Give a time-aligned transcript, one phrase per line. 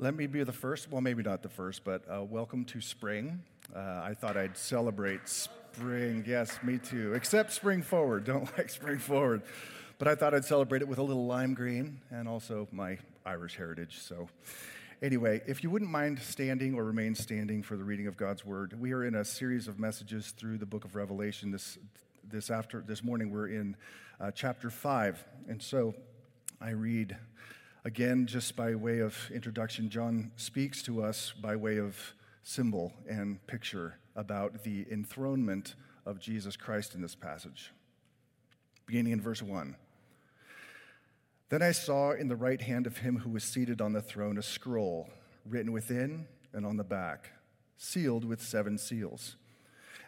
[0.00, 3.42] Let me be the first, well, maybe not the first, but uh, welcome to spring.
[3.74, 6.22] Uh, I thought I'd celebrate spring.
[6.24, 7.14] Yes, me too.
[7.14, 8.22] Except spring forward.
[8.22, 9.42] Don't like spring forward.
[9.98, 13.56] But I thought I'd celebrate it with a little lime green and also my Irish
[13.56, 13.98] heritage.
[13.98, 14.28] So,
[15.02, 18.80] anyway, if you wouldn't mind standing or remain standing for the reading of God's word,
[18.80, 21.50] we are in a series of messages through the book of Revelation.
[21.50, 21.76] This,
[22.22, 23.74] this, after, this morning, we're in
[24.20, 25.24] uh, chapter 5.
[25.48, 25.92] And so
[26.60, 27.16] I read
[27.88, 31.96] Again, just by way of introduction, John speaks to us by way of
[32.42, 35.74] symbol and picture about the enthronement
[36.04, 37.72] of Jesus Christ in this passage.
[38.84, 39.74] Beginning in verse 1.
[41.48, 44.36] Then I saw in the right hand of him who was seated on the throne
[44.36, 45.08] a scroll
[45.46, 47.30] written within and on the back,
[47.78, 49.36] sealed with seven seals.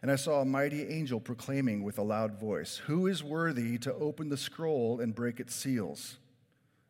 [0.02, 3.94] And I saw a mighty angel proclaiming with a loud voice, Who is worthy to
[3.94, 6.18] open the scroll and break its seals?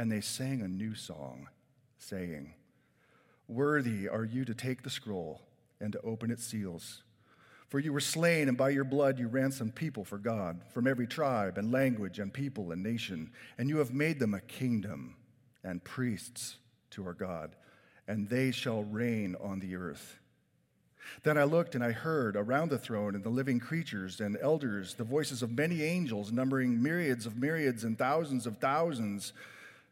[0.00, 1.50] And they sang a new song,
[1.98, 2.54] saying,
[3.48, 5.42] Worthy are you to take the scroll
[5.78, 7.02] and to open its seals.
[7.68, 11.06] For you were slain, and by your blood you ransomed people for God from every
[11.06, 15.16] tribe and language and people and nation, and you have made them a kingdom
[15.62, 16.56] and priests
[16.92, 17.54] to our God,
[18.08, 20.18] and they shall reign on the earth.
[21.24, 24.94] Then I looked and I heard around the throne and the living creatures and elders
[24.94, 29.34] the voices of many angels, numbering myriads of myriads and thousands of thousands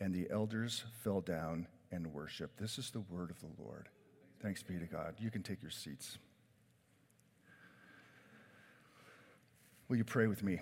[0.00, 2.58] and the elders fell down and worshiped.
[2.58, 3.88] This is the word of the Lord.
[4.42, 5.14] Thanks be to God.
[5.18, 6.18] You can take your seats.
[9.88, 10.60] Will you pray with me?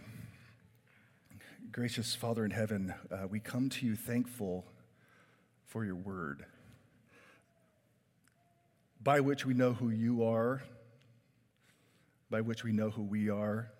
[1.70, 4.64] Gracious Father in heaven, uh, we come to you thankful
[5.66, 6.46] for your word,
[9.02, 10.62] by which we know who you are,
[12.30, 13.70] by which we know who we are,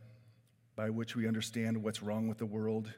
[0.77, 2.93] by which we understand what's wrong with the world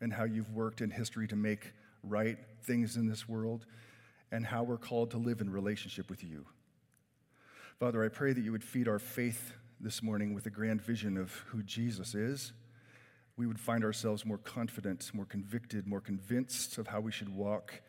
[0.00, 1.72] and how you've worked in history to make
[2.08, 3.66] right things in this world,
[4.30, 6.46] and how we're called to live in relationship with you.
[7.78, 11.16] Father, I pray that you would feed our faith this morning with a grand vision
[11.16, 12.52] of who Jesus is.
[13.36, 17.82] We would find ourselves more confident, more convicted, more convinced of how we should walk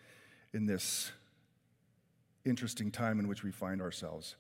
[0.54, 1.12] in this
[2.46, 4.36] interesting time in which we find ourselves.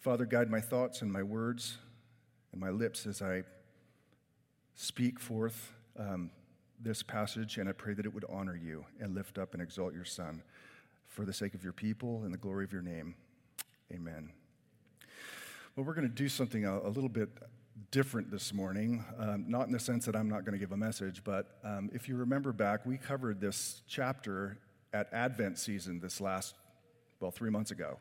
[0.00, 1.78] Father, guide my thoughts and my words
[2.52, 3.44] and my lips as I
[4.74, 6.30] speak forth um,
[6.84, 9.94] this passage, and I pray that it would honor you and lift up and exalt
[9.94, 10.42] your Son
[11.08, 13.14] for the sake of your people and the glory of your name.
[13.92, 14.30] Amen.
[15.74, 17.30] Well, we're going to do something a, a little bit
[17.90, 20.76] different this morning, um, not in the sense that I'm not going to give a
[20.76, 24.58] message, but um, if you remember back, we covered this chapter
[24.92, 26.54] at Advent season this last,
[27.18, 27.98] well, three months ago.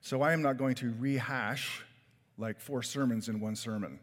[0.00, 1.82] So I am not going to rehash
[2.38, 3.98] like four sermons in one sermon.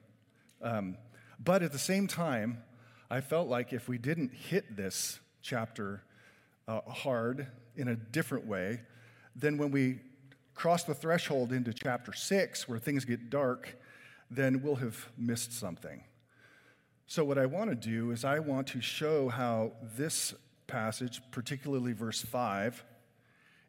[0.61, 0.97] Um,
[1.43, 2.63] but at the same time,
[3.11, 6.01] I felt like if we didn't hit this chapter
[6.65, 8.79] uh, hard in a different way,
[9.35, 9.99] then when we
[10.55, 13.77] cross the threshold into chapter six, where things get dark,
[14.29, 16.05] then we'll have missed something.
[17.05, 20.33] So, what I want to do is, I want to show how this
[20.67, 22.81] passage, particularly verse 5,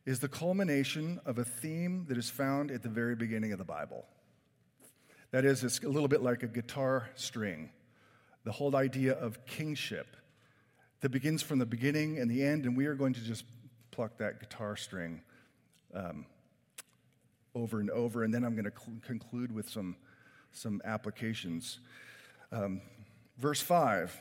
[0.07, 3.65] is the culmination of a theme that is found at the very beginning of the
[3.65, 4.05] Bible.
[5.33, 7.71] That is, it's a little bit like a guitar string
[8.45, 10.17] the whole idea of kingship
[11.01, 13.45] that begins from the beginning and the end, and we are going to just
[13.91, 15.21] pluck that guitar string
[15.95, 16.25] um,
[17.55, 19.97] over and over, and then I'm going to cl- conclude with some,
[20.53, 21.81] some applications.
[22.51, 22.81] Um,
[23.39, 24.17] verse 5,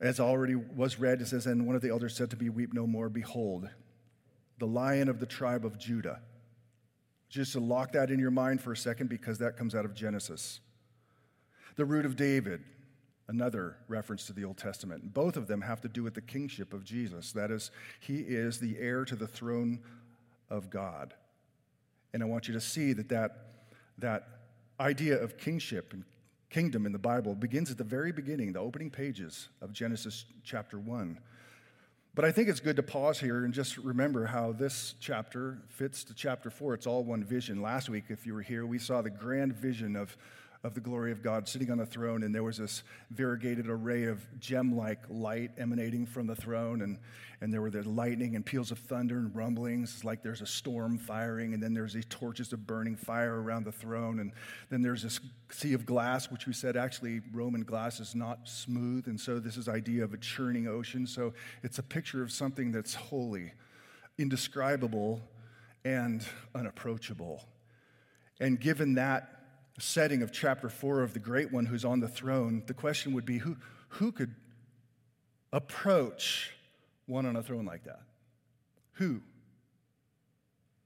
[0.00, 2.72] as already was read, it says, And one of the elders said to me, Weep
[2.72, 3.68] no more, behold,
[4.58, 6.20] the lion of the tribe of Judah.
[7.28, 9.94] Just to lock that in your mind for a second because that comes out of
[9.94, 10.60] Genesis.
[11.76, 12.62] The root of David,
[13.32, 15.14] another reference to the Old Testament.
[15.14, 17.32] Both of them have to do with the kingship of Jesus.
[17.32, 19.80] That is, he is the heir to the throne
[20.50, 21.14] of God.
[22.12, 23.46] And I want you to see that that,
[23.98, 24.28] that
[24.78, 26.04] idea of kingship and
[26.50, 30.78] kingdom in the Bible begins at the very beginning, the opening pages of Genesis chapter
[30.78, 31.18] 1.
[32.14, 36.04] But I think it's good to pause here and just remember how this chapter fits
[36.04, 36.74] to chapter 4.
[36.74, 37.62] It's all one vision.
[37.62, 40.14] Last week, if you were here, we saw the grand vision of
[40.64, 44.04] of the glory of God sitting on the throne, and there was this variegated array
[44.04, 46.98] of gem like light emanating from the throne, and,
[47.40, 50.04] and there were the lightning and peals of thunder and rumblings.
[50.04, 53.72] Like there's a storm firing, and then there's these torches of burning fire around the
[53.72, 54.30] throne, and
[54.70, 55.18] then there's this
[55.50, 59.56] sea of glass, which we said actually Roman glass is not smooth, and so this
[59.56, 61.08] is idea of a churning ocean.
[61.08, 61.32] So
[61.64, 63.52] it's a picture of something that's holy,
[64.16, 65.20] indescribable,
[65.84, 66.24] and
[66.54, 67.44] unapproachable.
[68.38, 69.41] And given that
[69.78, 73.24] setting of chapter 4 of the great one who's on the throne, the question would
[73.24, 73.56] be who,
[73.88, 74.34] who could
[75.52, 76.52] approach
[77.06, 78.02] one on a throne like that?
[78.94, 79.20] Who?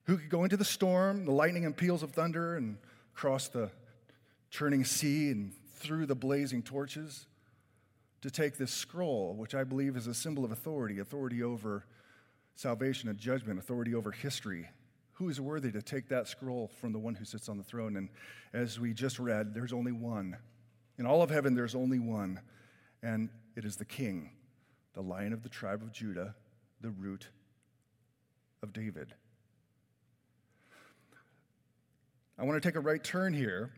[0.04, 2.78] Who could go into the storm, the lightning and peals of thunder, and
[3.14, 3.70] cross the
[4.50, 7.26] churning sea and through the blazing torches
[8.22, 11.84] to take this scroll, which I believe is a symbol of authority authority over
[12.54, 14.68] salvation and judgment, authority over history,
[15.16, 17.96] who is worthy to take that scroll from the one who sits on the throne?
[17.96, 18.10] And
[18.52, 20.36] as we just read, there's only one.
[20.98, 22.40] In all of heaven, there's only one,
[23.02, 24.30] and it is the King,
[24.94, 26.34] the Lion of the tribe of Judah,
[26.82, 27.28] the root
[28.62, 29.14] of David.
[32.38, 33.70] I want to take a right turn here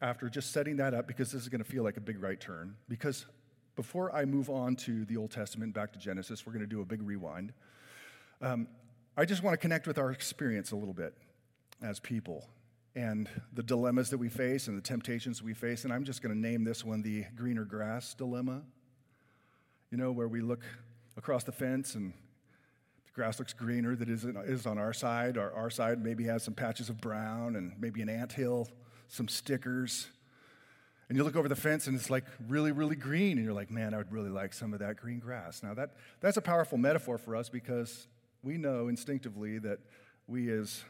[0.00, 2.40] after just setting that up because this is going to feel like a big right
[2.40, 2.74] turn.
[2.88, 3.26] Because
[3.76, 6.80] before I move on to the Old Testament, back to Genesis, we're going to do
[6.80, 7.52] a big rewind.
[8.40, 8.68] Um,
[9.18, 11.14] I just want to connect with our experience a little bit
[11.80, 12.46] as people
[12.94, 15.84] and the dilemmas that we face and the temptations we face.
[15.84, 18.60] And I'm just going to name this one the greener grass dilemma.
[19.90, 20.64] You know, where we look
[21.16, 22.12] across the fence and
[23.06, 26.42] the grass looks greener that is, is on our side, or our side maybe has
[26.42, 28.68] some patches of brown and maybe an ant hill,
[29.08, 30.08] some stickers.
[31.08, 33.70] And you look over the fence and it's like really, really green, and you're like,
[33.70, 35.62] man, I would really like some of that green grass.
[35.62, 38.08] Now, that, that's a powerful metaphor for us because
[38.46, 39.80] we know instinctively that
[40.28, 40.84] we, as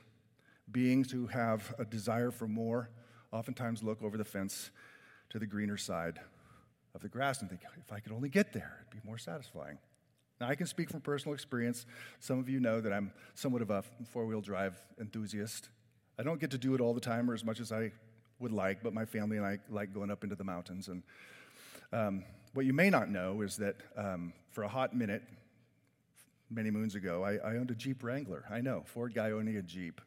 [0.70, 2.91] beings who have a desire for more,
[3.32, 4.70] oftentimes look over the fence
[5.31, 6.20] to the greener side
[6.94, 9.79] of the grass and think, if I could only get there, it'd be more satisfying.
[10.38, 11.87] Now, I can speak from personal experience.
[12.20, 13.82] Some of you know that I'm somewhat of a
[14.12, 15.70] four wheel drive enthusiast.
[16.19, 17.91] I don't get to do it all the time or as much as I
[18.38, 20.88] would like, but my family and I like going up into the mountains.
[20.88, 21.03] And
[21.91, 25.23] um, what you may not know is that um, for a hot minute,
[26.50, 28.44] many moons ago, I, I owned a Jeep Wrangler.
[28.50, 30.00] I know, Ford guy owning a Jeep.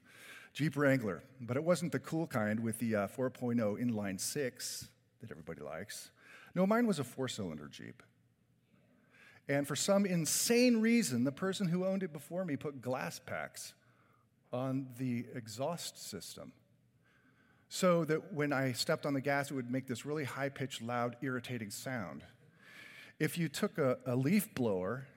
[0.54, 4.90] Jeep Wrangler, but it wasn't the cool kind with the uh, 4.0 inline six
[5.22, 6.12] that everybody likes.
[6.56, 8.02] No, mine was a four cylinder Jeep.
[9.48, 13.74] And for some insane reason, the person who owned it before me put glass packs
[14.52, 16.52] on the exhaust system.
[17.68, 20.82] So that when I stepped on the gas, it would make this really high pitched,
[20.82, 22.24] loud, irritating sound.
[23.20, 25.08] If you took a, a leaf blower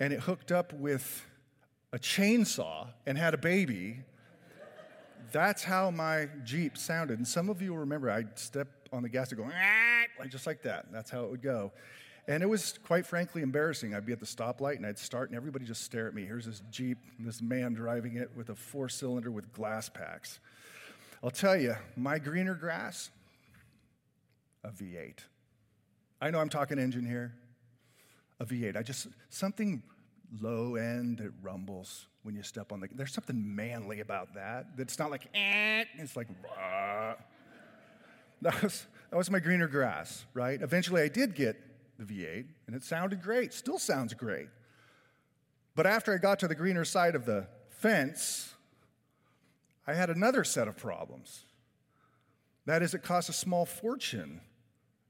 [0.00, 1.24] and it hooked up with
[1.92, 4.00] a chainsaw and had a baby,
[5.32, 7.18] that's how my Jeep sounded.
[7.18, 9.50] And some of you will remember I'd step on the gas and go,
[10.18, 10.86] like just like that.
[10.92, 11.72] That's how it would go.
[12.26, 13.94] And it was quite frankly embarrassing.
[13.94, 16.24] I'd be at the stoplight and I'd start, and everybody just stare at me.
[16.24, 20.40] Here's this Jeep, this man driving it with a four cylinder with glass packs.
[21.24, 23.10] I'll tell you, my greener grass,
[24.62, 25.18] a V8.
[26.20, 27.32] I know I'm talking engine here
[28.40, 28.76] a V8.
[28.76, 29.82] I just, something
[30.40, 34.76] low end that rumbles when you step on the, there's something manly about that.
[34.76, 36.28] That's not like, eh, it's like.
[38.40, 40.60] That was, that was my greener grass, right?
[40.62, 41.56] Eventually I did get
[41.98, 44.48] the V8 and it sounded great, still sounds great.
[45.74, 48.54] But after I got to the greener side of the fence,
[49.86, 51.44] I had another set of problems.
[52.66, 54.40] That is, it cost a small fortune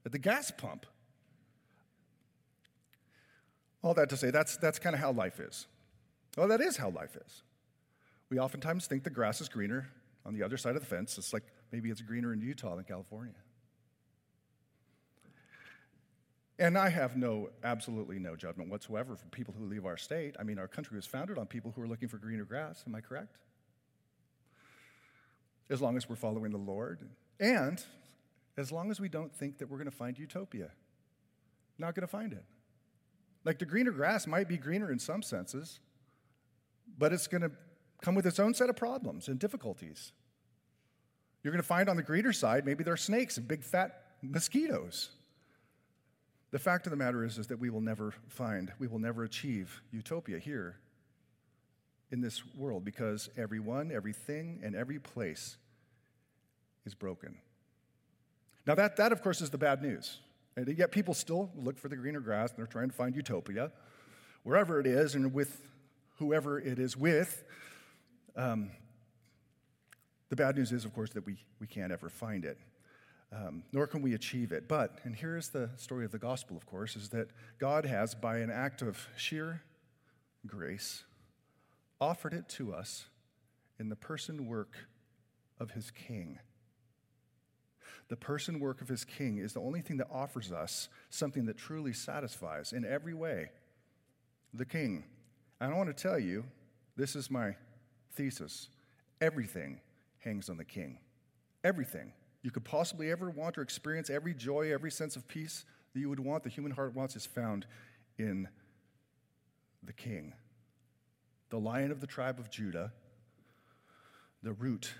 [0.05, 0.85] at the gas pump
[3.81, 5.67] all that to say, that's, that's kind of how life is.
[6.37, 7.43] Well, that is how life is.
[8.29, 9.89] We oftentimes think the grass is greener
[10.25, 11.17] on the other side of the fence.
[11.17, 13.33] It's like maybe it's greener in Utah than California.
[16.59, 20.35] And I have no, absolutely no judgment whatsoever for people who leave our state.
[20.39, 22.83] I mean, our country was founded on people who are looking for greener grass.
[22.85, 23.37] Am I correct?
[25.69, 27.01] as long as we're following the Lord,
[27.39, 27.83] and
[28.57, 30.71] as long as we don't think that we're going to find utopia.
[31.77, 32.43] Not going to find it.
[33.45, 35.79] Like the greener grass might be greener in some senses,
[36.97, 37.51] but it's going to
[38.01, 40.11] come with its own set of problems and difficulties.
[41.43, 44.03] You're going to find on the greener side, maybe there are snakes and big fat
[44.21, 45.09] mosquitoes.
[46.51, 49.23] The fact of the matter is, is that we will never find, we will never
[49.23, 50.79] achieve utopia here
[52.11, 55.57] in this world because everyone, everything, and every place
[56.85, 57.37] is broken.
[58.65, 60.19] Now, that, that of course, is the bad news.
[60.55, 63.71] And yet, people still look for the greener grass and they're trying to find utopia
[64.43, 65.61] wherever it is and with
[66.17, 67.43] whoever it is with.
[68.35, 68.71] Um,
[70.29, 72.59] the bad news is, of course, that we, we can't ever find it,
[73.31, 74.67] um, nor can we achieve it.
[74.67, 77.29] But, and here is the story of the gospel, of course, is that
[77.59, 79.63] God has, by an act of sheer
[80.45, 81.03] grace,
[81.99, 83.05] offered it to us
[83.79, 84.87] in the person work
[85.59, 86.39] of his king.
[88.09, 91.57] The person work of his king is the only thing that offers us something that
[91.57, 93.51] truly satisfies in every way.
[94.53, 95.03] The king.
[95.61, 96.45] And I want to tell you,
[96.95, 97.55] this is my
[98.13, 98.69] thesis
[99.21, 99.81] everything
[100.19, 100.97] hangs on the king.
[101.63, 105.99] Everything you could possibly ever want or experience, every joy, every sense of peace that
[105.99, 107.65] you would want, the human heart wants, is found
[108.17, 108.47] in
[109.83, 110.33] the king
[111.49, 112.91] the lion of the tribe of Judah,
[114.43, 114.93] the root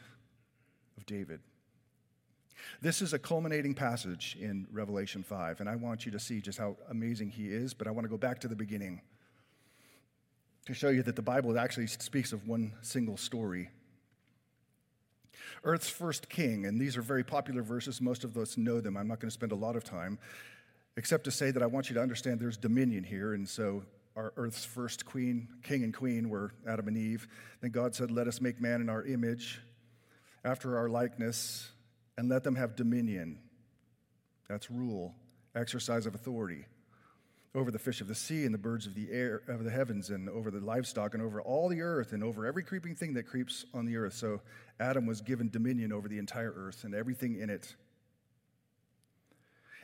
[0.97, 1.41] of David.
[2.81, 6.57] This is a culminating passage in Revelation 5, and I want you to see just
[6.57, 9.01] how amazing he is, but I want to go back to the beginning
[10.65, 13.69] to show you that the Bible actually speaks of one single story.
[15.63, 18.95] Earth's first king, and these are very popular verses, most of us know them.
[18.95, 20.19] I'm not going to spend a lot of time,
[20.95, 23.83] except to say that I want you to understand there's dominion here, and so
[24.15, 27.27] our earth's first queen, king and queen were Adam and Eve.
[27.61, 29.61] Then God said, Let us make man in our image,
[30.43, 31.69] after our likeness,
[32.19, 33.39] and let them have dominion.
[34.49, 35.15] That's rule,
[35.55, 36.65] exercise of authority
[37.55, 40.09] over the fish of the sea and the birds of the air of the heavens
[40.09, 43.23] and over the livestock and over all the earth and over every creeping thing that
[43.23, 44.13] creeps on the earth.
[44.13, 44.41] So
[44.81, 47.73] Adam was given dominion over the entire earth and everything in it.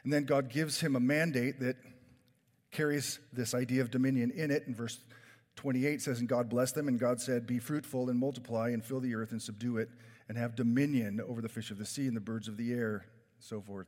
[0.03, 1.77] And then God gives him a mandate that
[2.69, 4.67] carries this idea of dominion in it.
[4.67, 4.99] And verse
[5.55, 8.99] 28 says, And God blessed them, and God said, Be fruitful and multiply and fill
[8.99, 9.89] the earth and subdue it,
[10.27, 13.05] and have dominion over the fish of the sea and the birds of the air,
[13.35, 13.87] and so forth.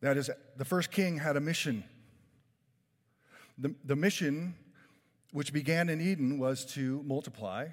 [0.00, 1.84] That is, the first king had a mission.
[3.58, 4.54] The, the mission,
[5.32, 7.68] which began in Eden, was to multiply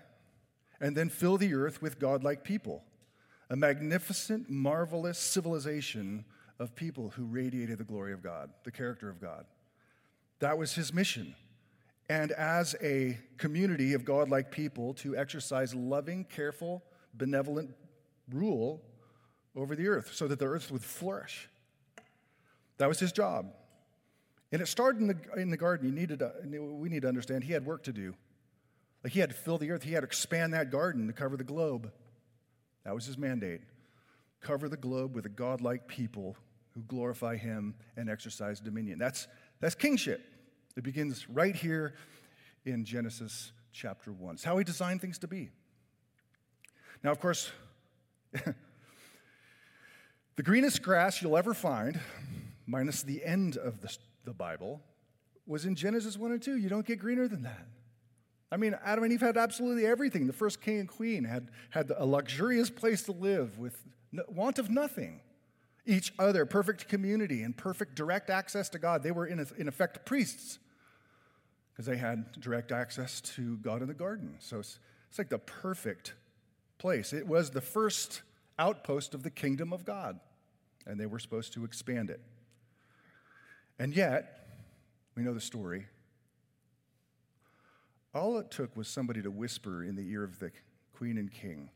[0.79, 2.83] and then fill the earth with godlike people.
[3.49, 6.25] A magnificent, marvelous civilization
[6.57, 9.45] of people who radiated the glory of God, the character of God.
[10.39, 11.35] That was his mission.
[12.11, 17.73] And as a community of godlike people, to exercise loving, careful, benevolent
[18.29, 18.81] rule
[19.55, 21.47] over the earth so that the earth would flourish.
[22.79, 23.53] That was his job.
[24.51, 25.87] And it started in the, in the garden.
[25.87, 28.13] He needed to, we need to understand he had work to do.
[29.05, 31.37] Like he had to fill the earth, he had to expand that garden to cover
[31.37, 31.93] the globe.
[32.83, 33.61] That was his mandate.
[34.41, 36.35] Cover the globe with a godlike people
[36.71, 38.99] who glorify him and exercise dominion.
[38.99, 39.29] That's,
[39.61, 40.25] that's kingship.
[40.77, 41.93] It begins right here
[42.65, 44.35] in Genesis chapter 1.
[44.35, 45.49] It's how he designed things to be.
[47.03, 47.51] Now, of course,
[50.35, 51.99] the greenest grass you'll ever find,
[52.65, 54.81] minus the end of the, the Bible,
[55.45, 56.57] was in Genesis 1 and 2.
[56.57, 57.67] You don't get greener than that.
[58.51, 60.27] I mean, Adam and Eve had absolutely everything.
[60.27, 63.77] The first king and queen had, had a luxurious place to live with
[64.27, 65.21] want of nothing
[65.91, 69.03] each other, perfect community, and perfect direct access to God.
[69.03, 70.59] They were, in, in effect, priests
[71.71, 74.35] because they had direct access to God in the garden.
[74.39, 74.79] So it's,
[75.09, 76.13] it's like the perfect
[76.77, 77.13] place.
[77.13, 78.21] It was the first
[78.57, 80.19] outpost of the kingdom of God,
[80.85, 82.21] and they were supposed to expand it.
[83.77, 84.47] And yet,
[85.15, 85.87] we know the story.
[88.13, 90.51] All it took was somebody to whisper in the ear of the
[90.93, 91.69] queen and king,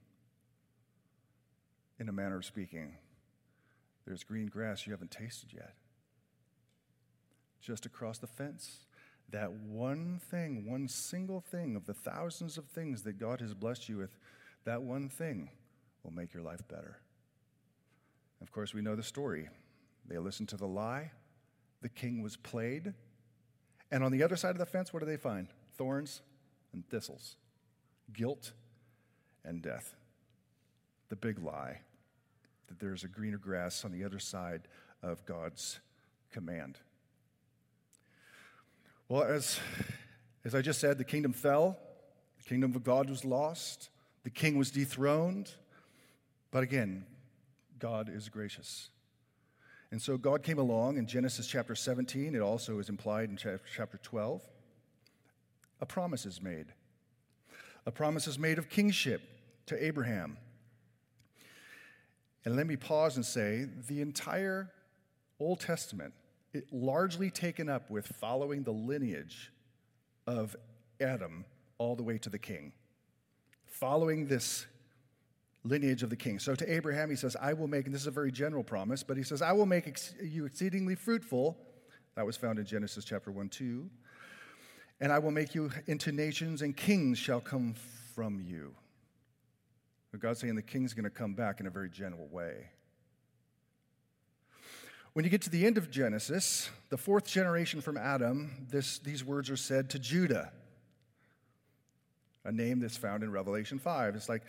[2.00, 2.95] in a manner of speaking,
[4.05, 5.74] there's green grass you haven't tasted yet.
[7.59, 8.85] Just across the fence,
[9.31, 13.89] that one thing, one single thing of the thousands of things that God has blessed
[13.89, 14.15] you with,
[14.65, 15.50] that one thing
[16.03, 17.00] will make your life better.
[18.41, 19.50] Of course, we know the story.
[20.07, 21.12] They listened to the lie,
[21.81, 22.93] the king was played,
[23.91, 25.47] and on the other side of the fence, what do they find?
[25.77, 26.21] Thorns
[26.74, 27.38] and thistles,
[28.13, 28.51] guilt
[29.43, 29.95] and death.
[31.09, 31.79] The big lie
[32.67, 34.67] that there's a greener grass on the other side
[35.01, 35.79] of God's
[36.31, 36.79] command.
[39.07, 39.60] Well, as,
[40.43, 41.77] as I just said, the kingdom fell,
[42.38, 43.89] the kingdom of God was lost,
[44.24, 45.51] The king was dethroned,
[46.50, 47.05] but again,
[47.77, 48.89] God is gracious.
[49.91, 52.34] And so God came along in Genesis chapter 17.
[52.34, 54.41] It also is implied in chapter 12.
[55.81, 56.67] A promise is made.
[57.86, 59.22] A promise is made of kingship
[59.67, 60.38] to Abraham.
[62.45, 64.71] And let me pause and say the entire
[65.39, 66.13] Old Testament,
[66.53, 69.51] it largely taken up with following the lineage
[70.27, 70.55] of
[71.01, 71.43] Adam
[71.77, 72.71] all the way to the king.
[73.65, 74.65] Following this
[75.63, 76.39] lineage of the king.
[76.39, 79.03] So to Abraham, he says, I will make, and this is a very general promise,
[79.03, 81.57] but he says, I will make ex- you exceedingly fruitful.
[82.15, 83.89] That was found in Genesis chapter 1, 2.
[85.01, 87.75] And I will make you into nations, and kings shall come
[88.13, 88.73] from you.
[90.15, 92.69] But God's saying the king's going to come back in a very general way.
[95.12, 99.25] When you get to the end of Genesis, the fourth generation from Adam, this, these
[99.25, 100.53] words are said to Judah,
[102.45, 104.15] a name that's found in Revelation 5.
[104.15, 104.43] It's like,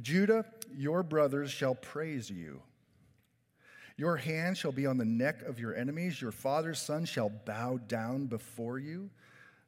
[0.00, 0.44] Judah,
[0.76, 2.60] your brothers shall praise you.
[3.96, 6.20] Your hand shall be on the neck of your enemies.
[6.20, 9.08] Your father's son shall bow down before you.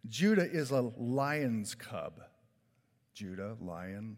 [0.09, 2.23] Judah is a lion's cub.
[3.15, 4.17] Judah, lion.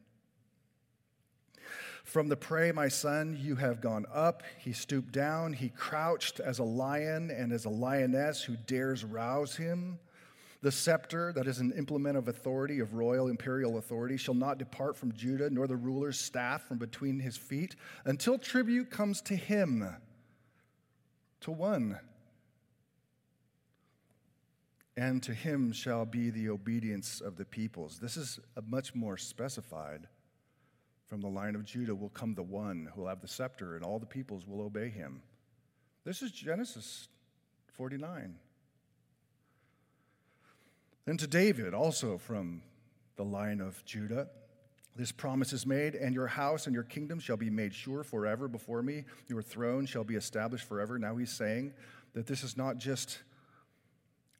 [2.06, 4.44] From the prey, my son, you have gone up.
[4.58, 5.52] He stooped down.
[5.52, 9.98] He crouched as a lion and as a lioness who dares rouse him.
[10.62, 14.96] The scepter, that is an implement of authority, of royal imperial authority, shall not depart
[14.96, 19.84] from Judah, nor the ruler's staff from between his feet, until tribute comes to him,
[21.40, 21.98] to one.
[24.96, 27.98] And to him shall be the obedience of the peoples.
[27.98, 30.06] This is a much more specified.
[31.08, 33.84] From the line of Judah will come the one who will have the scepter, and
[33.84, 35.22] all the peoples will obey him.
[36.04, 37.08] This is Genesis
[37.74, 38.36] 49.
[41.04, 42.62] Then to David, also from
[43.16, 44.28] the line of Judah,
[44.96, 48.48] this promise is made, and your house and your kingdom shall be made sure forever
[48.48, 49.04] before me.
[49.28, 50.98] Your throne shall be established forever.
[50.98, 51.74] Now he's saying
[52.14, 53.18] that this is not just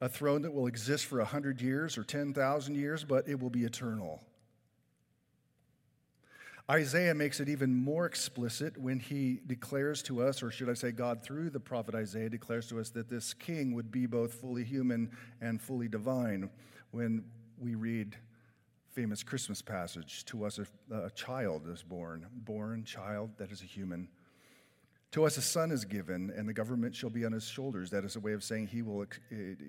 [0.01, 3.65] a throne that will exist for 100 years or 10,000 years, but it will be
[3.65, 4.23] eternal.
[6.69, 10.91] Isaiah makes it even more explicit when he declares to us, or should I say,
[10.91, 14.65] God through the prophet Isaiah declares to us that this king would be both fully
[14.65, 16.51] human and fully divine.
[16.91, 17.25] When
[17.57, 18.17] we read
[18.91, 23.67] famous Christmas passage, to us a, a child is born, born child that is a
[23.67, 24.09] human.
[25.13, 27.91] To us a son is given, and the government shall be on his shoulders.
[27.91, 29.07] That is a way of saying he will,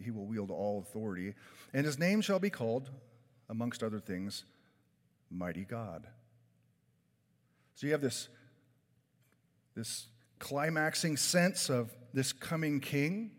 [0.03, 1.36] he will wield all authority.
[1.75, 2.89] And his name shall be called,
[3.49, 4.45] amongst other things,
[5.29, 6.07] Mighty God
[7.77, 8.27] so you have this,
[9.75, 10.07] this
[10.39, 13.29] climaxing sense of this coming king.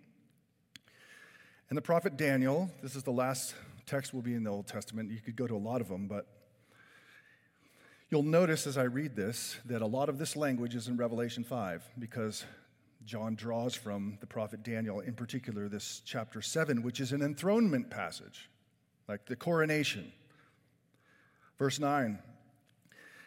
[1.68, 5.10] And the prophet Daniel, this is the last text will be in the Old Testament.
[5.10, 6.28] You could go to a lot of them, but
[8.10, 11.42] you'll notice as I read this that a lot of this language is in Revelation
[11.42, 12.44] 5 because
[13.04, 17.90] John draws from the prophet Daniel, in particular, this chapter 7, which is an enthronement
[17.90, 18.48] passage,
[19.08, 20.12] like the coronation.
[21.58, 22.20] Verse 9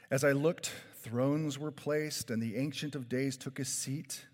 [0.10, 0.72] As I looked
[1.02, 4.26] Thrones were placed, and the Ancient of Days took his seat.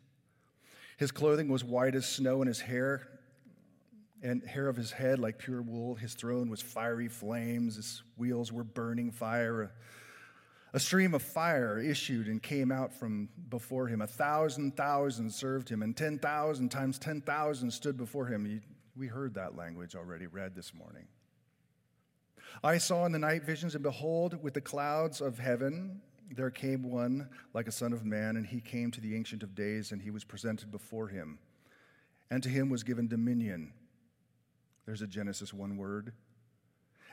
[0.98, 3.08] His clothing was white as snow, and his hair
[4.24, 5.96] and hair of his head like pure wool.
[5.96, 7.76] His throne was fiery flames.
[7.76, 9.72] His wheels were burning fire.
[10.74, 14.02] A stream of fire issued and came out from before him.
[14.02, 18.62] A thousand thousand served him, and 10,000 times 10,000 stood before him.
[18.96, 21.06] We heard that language already read this morning.
[22.64, 26.02] I saw in the night visions, and behold, with the clouds of heaven,
[26.36, 29.56] there came one like a son of man, and he came to the Ancient of
[29.56, 31.40] Days, and he was presented before him.
[32.30, 33.72] And to him was given dominion.
[34.86, 36.14] There's a Genesis one word.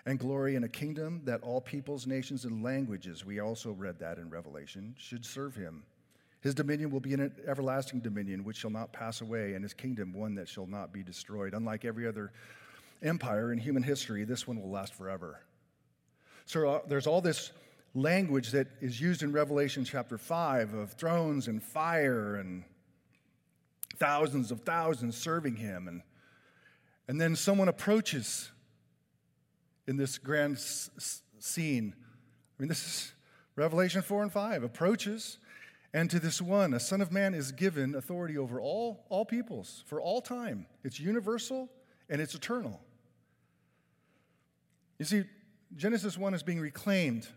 [0.07, 4.18] And glory and a kingdom that all peoples, nations, and languages, we also read that
[4.18, 5.85] in Revelation, should serve him.
[6.40, 10.12] His dominion will be an everlasting dominion which shall not pass away, and his kingdom
[10.12, 11.55] one that shall not be destroyed.
[11.55, 12.33] Unlike every other
[13.03, 15.40] empire in human history, this one will last forever.
[16.44, 17.53] So uh, there's all this
[17.95, 22.65] language that is used in Revelation chapter 5 of thrones and fire and
[23.97, 25.87] thousands of thousands serving him.
[25.87, 26.03] And,
[27.07, 28.51] and then someone approaches
[29.87, 31.95] in this grand s- scene.
[32.59, 33.13] I mean, this is
[33.55, 35.39] Revelation 4 and 5 approaches,
[35.93, 39.85] and to this one, a Son of Man is given authority over all, all peoples
[39.87, 40.67] for all time.
[40.83, 41.71] It's universal
[42.09, 42.81] and it's eternal.
[44.99, 45.25] You see,
[45.77, 47.29] Genesis 1 is being reclaimed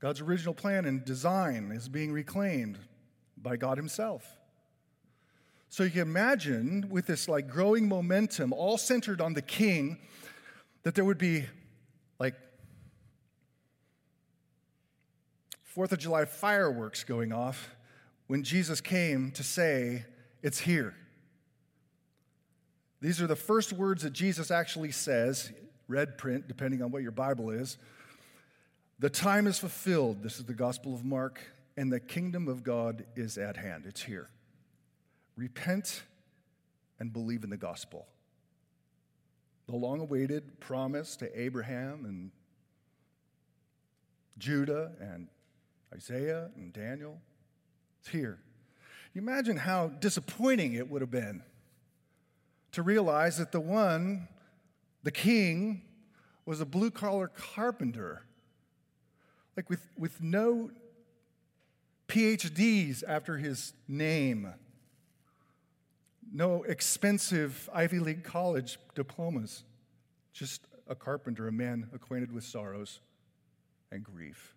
[0.00, 2.78] God's original plan and design is being reclaimed
[3.36, 4.38] by God Himself.
[5.68, 9.98] So you can imagine with this like growing momentum, all centered on the king,
[10.82, 11.44] that there would be
[12.18, 12.34] like
[15.62, 17.74] Fourth of July fireworks going off
[18.26, 20.04] when Jesus came to say,
[20.42, 20.94] It's here.
[23.00, 25.52] These are the first words that Jesus actually says,
[25.86, 27.76] red print, depending on what your Bible is.
[28.98, 30.22] The time is fulfilled.
[30.22, 31.42] This is the Gospel of Mark,
[31.76, 33.84] and the kingdom of God is at hand.
[33.86, 34.30] It's here.
[35.36, 36.02] Repent
[36.98, 38.06] and believe in the gospel.
[39.66, 42.30] The long awaited promise to Abraham and
[44.38, 45.28] Judah and
[45.94, 47.18] Isaiah and Daniel.
[48.00, 48.38] It's here.
[49.12, 51.42] You imagine how disappointing it would have been
[52.72, 54.28] to realize that the one,
[55.02, 55.82] the king,
[56.46, 58.25] was a blue collar carpenter,
[59.56, 60.70] like with, with no
[62.08, 64.52] PhDs after his name,
[66.32, 69.64] no expensive Ivy League college diplomas,
[70.32, 73.00] just a carpenter, a man acquainted with sorrows
[73.90, 74.54] and grief.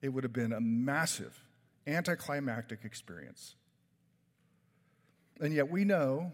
[0.00, 1.42] It would have been a massive
[1.86, 3.56] anticlimactic experience.
[5.40, 6.32] And yet we know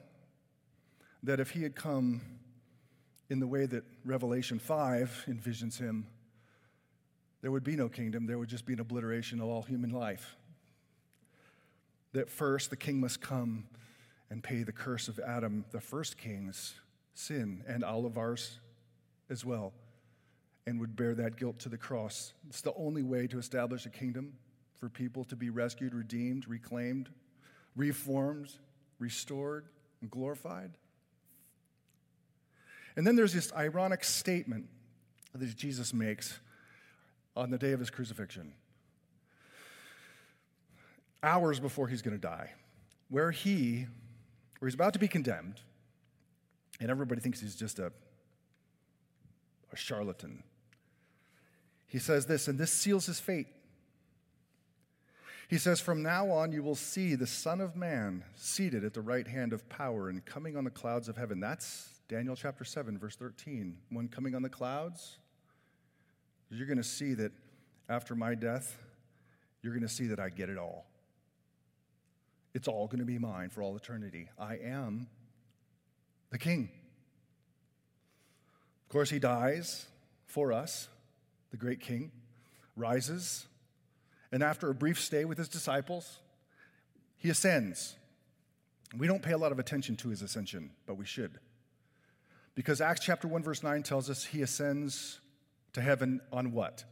[1.22, 2.20] that if he had come
[3.30, 6.06] in the way that Revelation 5 envisions him,
[7.42, 10.36] there would be no kingdom, there would just be an obliteration of all human life.
[12.12, 13.64] That first the king must come
[14.30, 16.74] and pay the curse of Adam, the first king's
[17.14, 18.60] sin, and all of ours
[19.28, 19.72] as well,
[20.66, 22.32] and would bear that guilt to the cross.
[22.48, 24.34] It's the only way to establish a kingdom
[24.78, 27.10] for people to be rescued, redeemed, reclaimed,
[27.76, 28.52] reformed,
[28.98, 29.66] restored,
[30.00, 30.70] and glorified.
[32.96, 34.66] And then there's this ironic statement
[35.34, 36.38] that Jesus makes
[37.36, 38.52] on the day of his crucifixion,
[41.22, 42.52] hours before he's going to die,
[43.08, 43.86] where he,
[44.58, 45.60] where he's about to be condemned,
[46.80, 47.92] and everybody thinks he's just a,
[49.72, 50.42] a charlatan.
[51.86, 53.46] He says this, and this seals his fate.
[55.48, 59.02] He says, From now on, you will see the Son of Man seated at the
[59.02, 61.40] right hand of power and coming on the clouds of heaven.
[61.40, 63.76] That's Daniel chapter 7, verse 13.
[63.90, 65.18] One coming on the clouds.
[66.54, 67.32] You're going to see that
[67.88, 68.76] after my death,
[69.62, 70.84] you're going to see that I get it all.
[72.54, 74.28] It's all going to be mine for all eternity.
[74.38, 75.06] I am
[76.30, 76.68] the king.
[78.84, 79.86] Of course, he dies
[80.26, 80.88] for us,
[81.50, 82.12] the great king,
[82.76, 83.46] rises,
[84.30, 86.18] and after a brief stay with his disciples,
[87.16, 87.94] he ascends.
[88.96, 91.38] We don't pay a lot of attention to his ascension, but we should.
[92.54, 95.20] Because Acts chapter 1, verse 9 tells us he ascends
[95.72, 96.84] to heaven on what?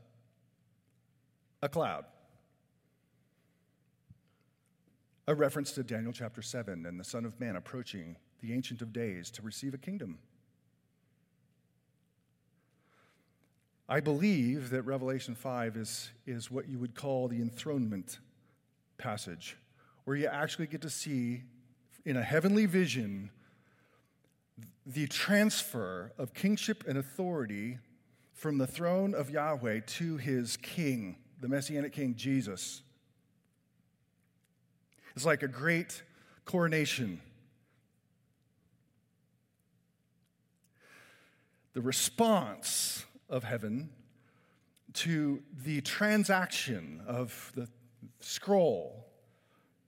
[1.62, 2.04] A cloud.
[5.26, 8.92] A reference to Daniel chapter 7 and the Son of Man approaching the Ancient of
[8.92, 10.18] Days to receive a kingdom.
[13.88, 18.18] I believe that Revelation 5 is, is what you would call the enthronement
[18.98, 19.56] passage,
[20.04, 21.42] where you actually get to see
[22.04, 23.30] in a heavenly vision
[24.86, 27.78] the transfer of kingship and authority
[28.40, 32.80] from the throne of Yahweh to his king, the messianic king Jesus.
[35.14, 36.02] It's like a great
[36.46, 37.20] coronation.
[41.74, 43.90] The response of heaven
[44.94, 47.68] to the transaction of the
[48.20, 49.06] scroll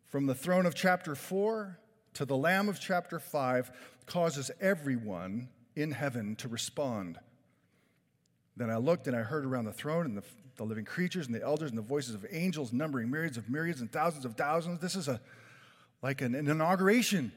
[0.08, 1.78] from the throne of chapter 4
[2.12, 3.72] to the Lamb of chapter 5
[4.04, 7.18] causes everyone in heaven to respond.
[8.56, 10.22] Then I looked and I heard around the throne and the,
[10.56, 13.80] the living creatures and the elders and the voices of angels numbering myriads of myriads
[13.80, 14.80] and thousands of thousands.
[14.80, 15.20] This is a
[16.02, 17.32] like an, an inauguration.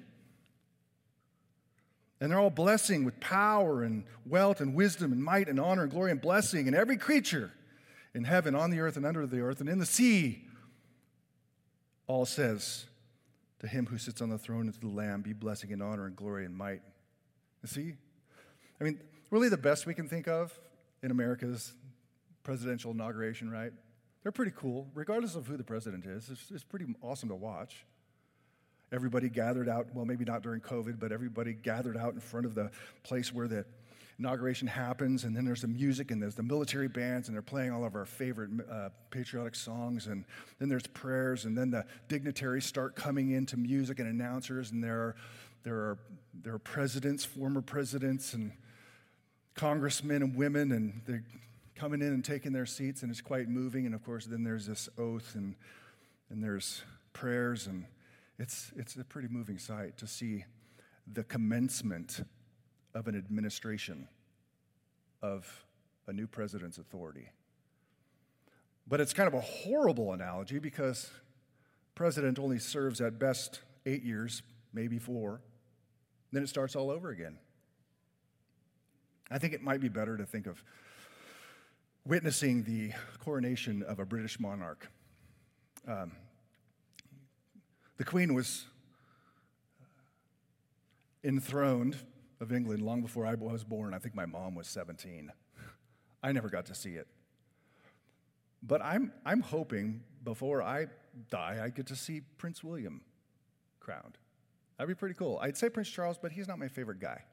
[2.20, 5.92] And they're all blessing with power and wealth and wisdom and might and honor and
[5.92, 6.68] glory and blessing.
[6.68, 7.52] And every creature
[8.14, 10.46] in heaven, on the earth, and under the earth, and in the sea,
[12.08, 12.86] all says,
[13.60, 16.06] to him who sits on the throne and to the Lamb be blessing and honor
[16.06, 16.82] and glory and might.
[17.62, 17.94] You see?
[18.80, 19.00] I mean,
[19.32, 20.58] really the best we can think of
[21.06, 21.74] in America's
[22.42, 23.72] presidential inauguration, right?
[24.24, 26.30] They're pretty cool, regardless of who the president is.
[26.32, 27.86] It's, it's pretty awesome to watch.
[28.92, 32.56] Everybody gathered out, well, maybe not during COVID, but everybody gathered out in front of
[32.56, 32.72] the
[33.04, 33.66] place where the
[34.18, 37.72] inauguration happens, and then there's the music, and there's the military bands, and they're playing
[37.72, 40.26] all of our favorite uh, patriotic songs, and
[40.58, 44.98] then there's prayers, and then the dignitaries start coming into music and announcers, and there
[44.98, 45.16] are,
[45.64, 45.98] there are,
[46.42, 48.52] there are presidents, former presidents, and
[49.56, 51.24] congressmen and women, and they're
[51.76, 53.86] coming in and taking their seats, and it's quite moving.
[53.86, 55.56] And of course, then there's this oath, and,
[56.30, 57.86] and there's prayers, and
[58.38, 60.46] it's, it's a pretty moving sight to see
[61.12, 62.22] the commencement
[62.94, 64.08] of an administration
[65.22, 65.66] of
[66.08, 67.30] a new president's authority.
[68.88, 71.10] But it's kind of a horrible analogy because
[71.96, 75.42] president only serves at best eight years, maybe four.
[76.32, 77.38] Then it starts all over again.
[79.32, 80.64] I think it might be better to think of
[82.06, 84.88] witnessing the coronation of a British monarch.
[85.88, 86.12] Um,
[87.98, 88.66] the Queen was
[91.24, 91.98] enthroned
[92.40, 93.94] of England long before I was born.
[93.94, 95.32] I think my mom was 17.
[96.22, 97.08] I never got to see it.
[98.62, 100.88] But I'm, I'm hoping before I
[101.30, 103.02] die, I get to see Prince William
[103.80, 104.18] crowned.
[104.78, 105.40] That'd be pretty cool.
[105.42, 107.24] I'd say Prince Charles, but he's not my favorite guy.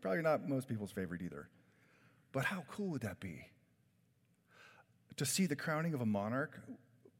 [0.00, 1.48] Probably not most people's favorite either.
[2.32, 3.46] But how cool would that be?
[5.16, 6.60] To see the crowning of a monarch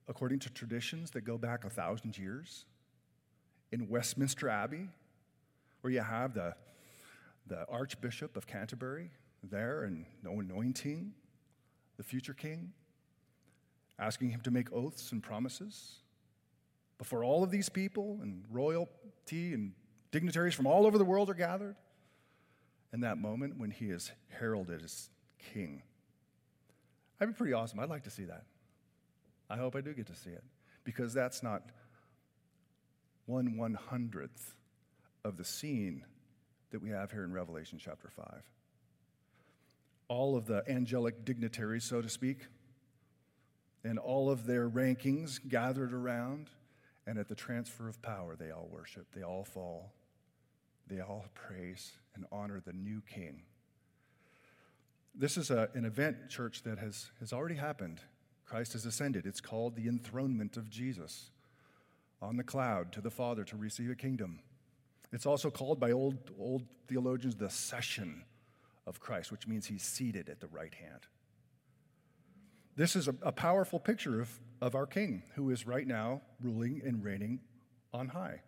[0.09, 2.64] according to traditions that go back a thousand years
[3.73, 4.88] in Westminster Abbey,
[5.81, 6.55] where you have the,
[7.47, 9.11] the Archbishop of Canterbury
[9.43, 11.12] there and no anointing
[11.97, 12.73] the future king,
[13.99, 15.97] asking him to make oaths and promises
[16.97, 19.73] before all of these people and royalty and
[20.11, 21.77] dignitaries from all over the world are gathered.
[22.92, 25.11] And that moment when he is heralded as
[25.53, 25.83] king.
[27.18, 27.81] That'd be pretty awesome.
[27.81, 28.44] I'd like to see that.
[29.51, 30.44] I hope I do get to see it
[30.85, 31.62] because that's not
[33.27, 34.55] one one hundredth
[35.24, 36.05] of the scene
[36.70, 38.27] that we have here in Revelation chapter 5.
[40.09, 42.46] All of the angelic dignitaries, so to speak,
[43.85, 46.51] and all of their rankings gathered around,
[47.07, 49.92] and at the transfer of power, they all worship, they all fall,
[50.88, 53.42] they all praise and honor the new king.
[55.14, 58.01] This is a, an event, church, that has, has already happened.
[58.44, 59.27] Christ has ascended.
[59.27, 61.31] It's called the enthronement of Jesus
[62.22, 64.40] on the cloud to the Father to receive a kingdom.
[65.12, 68.24] It's also called by old, old theologians the session
[68.87, 71.07] of Christ, which means he's seated at the right hand.
[72.77, 76.81] This is a, a powerful picture of, of our King, who is right now ruling
[76.85, 77.40] and reigning
[77.92, 78.42] on high.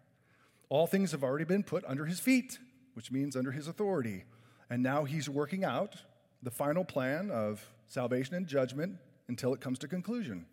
[0.70, 2.58] All things have already been put under his feet,
[2.94, 4.24] which means under his authority.
[4.70, 5.96] And now he's working out
[6.42, 8.96] the final plan of salvation and judgment
[9.28, 10.46] until it comes to conclusion.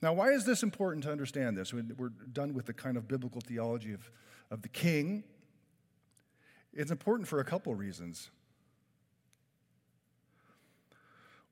[0.00, 1.74] Now, why is this important to understand this?
[1.74, 4.10] We're done with the kind of biblical theology of,
[4.50, 5.24] of the king.
[6.72, 8.30] It's important for a couple reasons.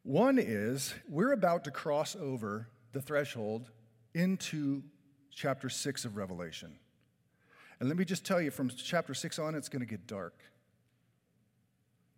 [0.04, 3.70] One is we're about to cross over the threshold
[4.12, 4.82] into
[5.30, 6.78] chapter 6 of Revelation.
[7.80, 10.34] And let me just tell you from chapter 6 on, it's going to get dark.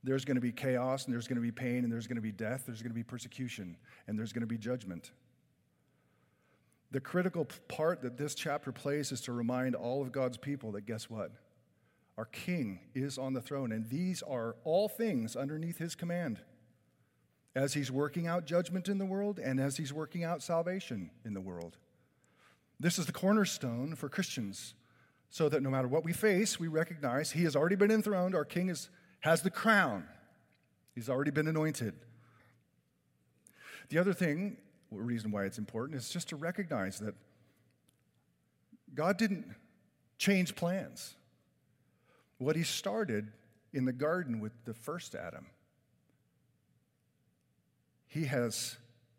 [0.04, 2.22] There's going to be chaos, and there's going to be pain, and there's going to
[2.22, 5.10] be death, there's going to be persecution, and there's going to be judgment.
[6.92, 10.86] The critical part that this chapter plays is to remind all of God's people that
[10.86, 11.32] guess what?
[12.16, 16.40] Our King is on the throne, and these are all things underneath his command
[17.56, 21.34] as he's working out judgment in the world and as he's working out salvation in
[21.34, 21.78] the world.
[22.78, 24.74] This is the cornerstone for Christians,
[25.30, 28.44] so that no matter what we face, we recognize he has already been enthroned, our
[28.44, 28.88] king is,
[29.20, 30.04] has the crown,
[30.94, 31.94] he's already been anointed.
[33.88, 34.56] The other thing,
[34.90, 37.14] reason why it's important, is just to recognize that
[38.94, 39.54] God didn't
[40.18, 41.14] change plans.
[42.38, 43.32] What he started
[43.72, 45.46] in the garden with the first Adam
[48.16, 48.78] he has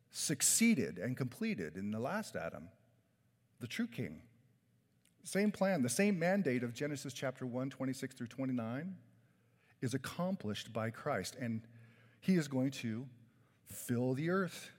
[0.10, 2.70] succeeded and completed in the last Adam,
[3.60, 4.22] the true king.
[5.28, 8.96] Same plan, the same mandate of Genesis chapter 1, 26 through 29
[9.82, 11.36] is accomplished by Christ.
[11.38, 11.64] And
[12.22, 13.06] he is going to
[13.70, 14.72] fill the earth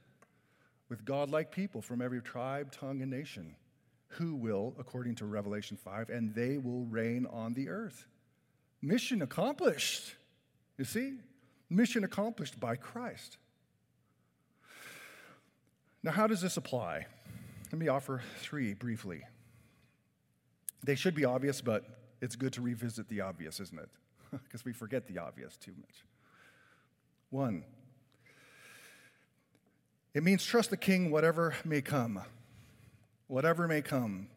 [0.89, 3.57] with godlike people from every tribe, tongue, and nation
[4.13, 8.07] who will, according to Revelation 5, and they will reign on the earth.
[8.81, 10.15] Mission accomplished.
[10.79, 11.19] You see?
[11.69, 13.37] Mission accomplished by Christ.
[16.03, 17.05] Now, how does this apply?
[17.71, 19.25] Let me offer three briefly.
[20.83, 21.85] They should be obvious, but
[22.21, 23.89] it's good to revisit the obvious, isn't it?
[24.45, 26.05] Because we forget the obvious too much.
[27.31, 27.65] One,
[30.15, 32.21] it means trust the king, whatever may come.
[33.27, 34.29] Whatever may come.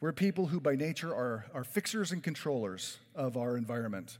[0.00, 4.18] We're people who, by nature, are, are fixers and controllers of our environment.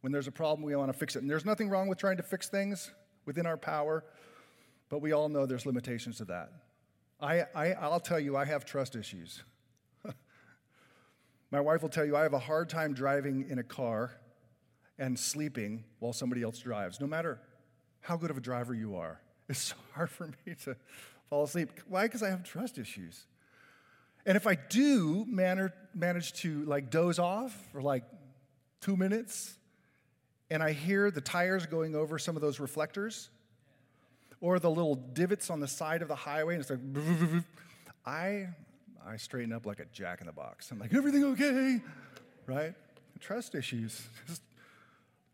[0.00, 1.22] When there's a problem, we want to fix it.
[1.22, 2.92] And there's nothing wrong with trying to fix things
[3.24, 4.04] within our power.
[4.88, 6.52] But we all know there's limitations to that.
[7.20, 9.42] I, I, I'll tell you, I have trust issues.
[11.50, 14.12] My wife will tell you I have a hard time driving in a car
[14.98, 17.40] and sleeping while somebody else drives, no matter
[18.00, 19.20] how good of a driver you are.
[19.48, 20.76] It's so hard for me to
[21.28, 21.70] fall asleep.
[21.88, 22.04] Why?
[22.04, 23.26] Because I have trust issues.
[24.24, 28.04] And if I do manner, manage to like doze off for like
[28.80, 29.56] two minutes
[30.50, 33.30] and I hear the tires going over some of those reflectors,
[34.40, 37.44] or the little divots on the side of the highway, and it's like,
[38.06, 38.48] I,
[39.06, 40.70] I straighten up like a jack in the box.
[40.70, 41.80] I'm like, everything okay?
[42.46, 42.74] Right?
[43.20, 44.06] Trust issues.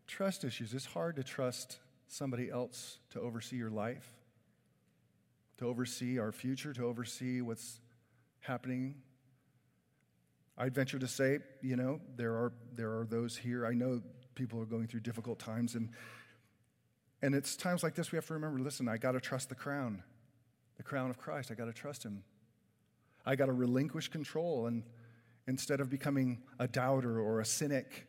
[0.07, 0.73] Trust issues.
[0.73, 4.07] It's hard to trust somebody else to oversee your life,
[5.57, 7.79] to oversee our future, to oversee what's
[8.41, 8.95] happening.
[10.57, 13.65] I'd venture to say, you know, there are, there are those here.
[13.65, 14.01] I know
[14.35, 15.89] people are going through difficult times, and,
[17.23, 19.55] and it's times like this we have to remember listen, I got to trust the
[19.55, 20.03] crown,
[20.77, 21.49] the crown of Christ.
[21.49, 22.23] I got to trust him.
[23.25, 24.83] I got to relinquish control, and
[25.47, 28.07] instead of becoming a doubter or a cynic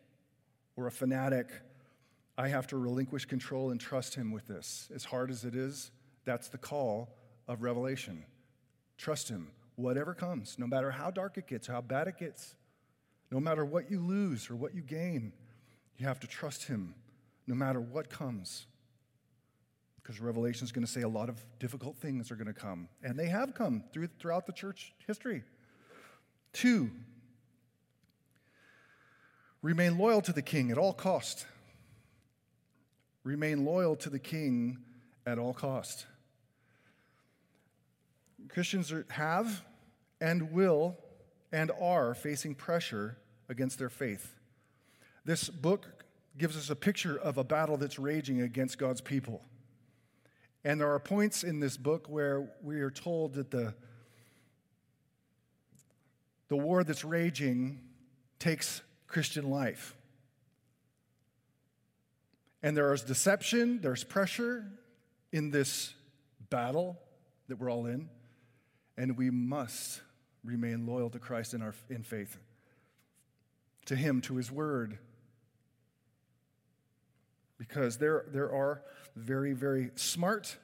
[0.77, 1.51] or a fanatic,
[2.37, 4.91] I have to relinquish control and trust Him with this.
[4.95, 5.93] As hard as it is,
[6.25, 8.25] that's the call of Revelation.
[8.99, 12.57] Trust Him, whatever comes, no matter how dark it gets, how bad it gets,
[13.31, 15.33] no matter what you lose or what you gain,
[15.97, 16.95] you have to trust Him
[17.47, 18.67] no matter what comes.
[20.05, 22.89] Because Revelation is going to say a lot of difficult things are going to come,
[23.03, 25.43] and they have come through, throughout the church history.
[26.53, 26.91] Two,
[29.63, 31.47] remain loyal to the king at all cost.
[33.25, 34.77] Remain loyal to the king
[35.27, 36.05] at all cost.
[38.51, 39.65] Christians are, have
[40.21, 40.99] and will
[41.51, 43.17] and are facing pressure
[43.49, 44.35] against their faith.
[45.25, 46.05] This book
[46.37, 49.41] gives us a picture of a battle that's raging against God's people.
[50.65, 53.75] And there are points in this book where we are told that the,
[56.49, 57.81] the war that's raging
[58.39, 59.95] takes Christian life.
[62.63, 64.65] And there is deception, there's pressure
[65.33, 65.93] in this
[66.49, 66.99] battle
[67.49, 68.09] that we're all in,
[68.97, 70.01] and we must
[70.43, 72.39] remain loyal to Christ in, our, in faith,
[73.85, 74.99] to Him, to His Word.
[77.59, 78.83] Because there, there are
[79.17, 80.57] very, very smart,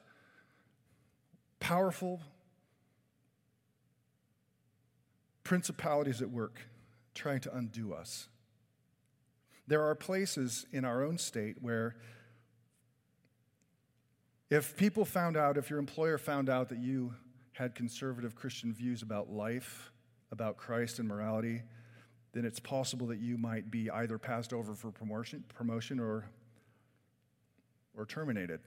[1.59, 2.21] powerful
[5.43, 6.61] principalities at work
[7.13, 8.29] trying to undo us.
[9.67, 11.95] There are places in our own state where
[14.49, 17.13] if people found out, if your employer found out that you
[17.53, 19.91] had conservative Christian views about life,
[20.31, 21.61] about Christ and morality,
[22.33, 26.25] then it's possible that you might be either passed over for promotion, promotion or,
[27.95, 28.61] or terminated.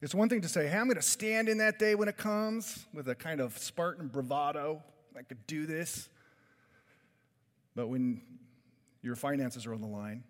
[0.00, 2.16] It's one thing to say, hey, I'm going to stand in that day when it
[2.16, 4.82] comes with a kind of Spartan bravado.
[5.16, 6.08] I could do this.
[7.76, 8.20] But when
[9.00, 10.24] your finances are on the line,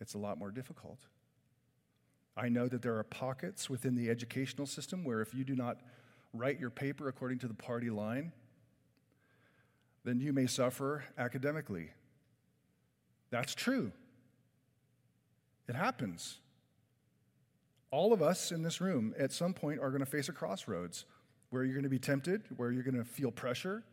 [0.00, 0.98] it's a lot more difficult.
[2.36, 5.78] I know that there are pockets within the educational system where if you do not
[6.32, 8.32] write your paper according to the party line,
[10.04, 11.90] then you may suffer academically.
[13.30, 13.92] That's true.
[15.68, 16.38] It happens.
[17.90, 21.04] All of us in this room at some point are going to face a crossroads
[21.50, 23.84] where you're going to be tempted, where you're going to feel pressure,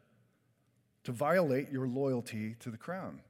[1.04, 3.22] to violate your loyalty to the crown.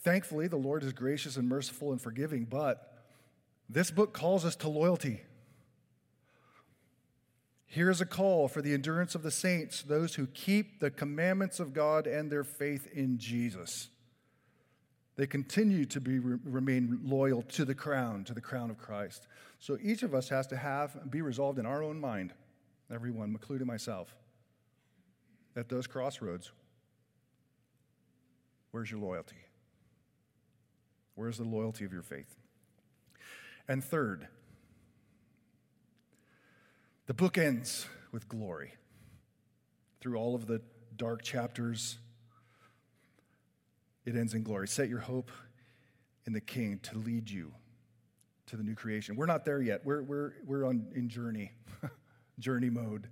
[0.00, 2.92] Thankfully, the Lord is gracious and merciful and forgiving, but
[3.68, 5.20] this book calls us to loyalty.
[7.66, 11.74] Here's a call for the endurance of the saints, those who keep the commandments of
[11.74, 13.88] God and their faith in Jesus.
[15.18, 19.26] They continue to be, remain loyal to the crown, to the crown of Christ.
[19.58, 22.32] So each of us has to have be resolved in our own mind,
[22.90, 24.14] everyone, including myself
[25.56, 26.52] at those crossroads,
[28.70, 29.36] where's your loyalty?
[31.16, 32.36] Where's the loyalty of your faith?
[33.66, 34.28] And third,
[37.06, 38.74] the book ends with glory.
[40.00, 40.62] Through all of the
[40.96, 41.98] dark chapters,
[44.08, 44.66] it ends in glory.
[44.66, 45.30] Set your hope
[46.26, 47.52] in the King to lead you
[48.46, 49.16] to the new creation.
[49.16, 49.84] We're not there yet.
[49.84, 51.52] We're, we're, we're on, in journey,
[52.38, 53.08] journey mode.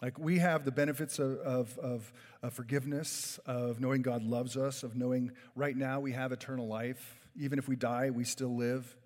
[0.00, 4.82] Like we have the benefits of, of, of, of, forgiveness, of knowing God loves us,
[4.82, 7.28] of knowing right now we have eternal life.
[7.38, 8.96] Even if we die, we still live.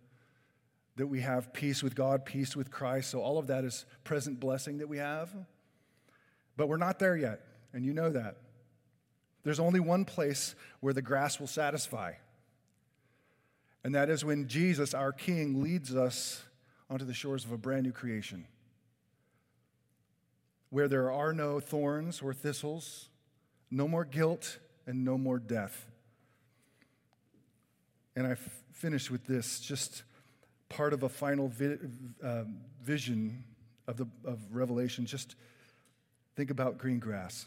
[0.97, 3.11] That we have peace with God, peace with Christ.
[3.11, 5.35] So all of that is present blessing that we have.
[6.57, 7.41] But we're not there yet,
[7.73, 8.37] and you know that.
[9.45, 12.15] There's only one place where the grass will satisfy.
[13.85, 16.43] And that is when Jesus, our King, leads us
[16.89, 18.47] onto the shores of a brand new creation
[20.73, 23.11] where there are no thorns or thistles,
[23.71, 25.87] no more guilt, and no more death.
[28.17, 28.37] And I
[28.73, 30.03] finish with this just
[30.71, 31.77] part of a final vi-
[32.25, 32.45] uh,
[32.83, 33.45] vision
[33.87, 35.05] of, the, of Revelation.
[35.05, 35.37] Just
[36.37, 37.47] think about green grass.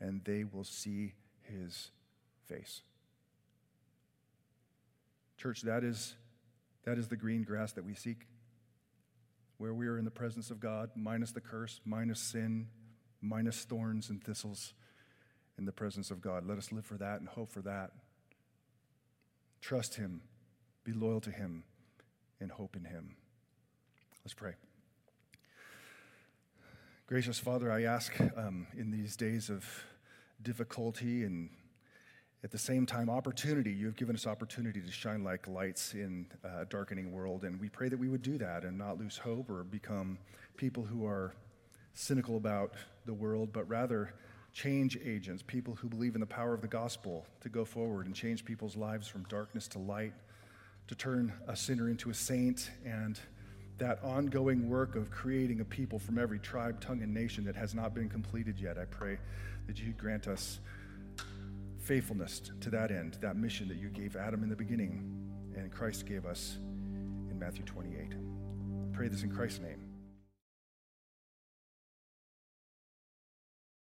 [0.00, 1.90] and they will see his
[2.46, 2.82] face.
[5.36, 6.14] Church, that is,
[6.84, 8.26] that is the green grass that we seek,
[9.58, 12.68] where we are in the presence of God, minus the curse, minus sin,
[13.20, 14.74] minus thorns and thistles,
[15.58, 16.46] in the presence of God.
[16.46, 17.90] Let us live for that and hope for that.
[19.60, 20.22] Trust Him,
[20.84, 21.64] be loyal to Him,
[22.40, 23.16] and hope in Him.
[24.24, 24.54] Let's pray.
[27.06, 29.66] Gracious Father, I ask um, in these days of
[30.42, 31.50] difficulty and
[32.42, 33.70] at the same time, opportunity.
[33.70, 37.68] You have given us opportunity to shine like lights in a darkening world, and we
[37.68, 40.18] pray that we would do that and not lose hope or become
[40.56, 41.34] people who are
[41.92, 42.72] cynical about
[43.04, 44.14] the world, but rather
[44.52, 48.14] change agents, people who believe in the power of the gospel to go forward and
[48.14, 50.14] change people's lives from darkness to light,
[50.88, 53.20] to turn a sinner into a saint, and
[53.78, 57.74] that ongoing work of creating a people from every tribe, tongue, and nation that has
[57.74, 58.78] not been completed yet.
[58.78, 59.18] I pray
[59.70, 60.58] that you grant us
[61.78, 65.16] faithfulness to that end, that mission that you gave Adam in the beginning
[65.56, 66.56] and Christ gave us
[67.30, 67.94] in Matthew 28.
[68.02, 69.79] I pray this in Christ's name.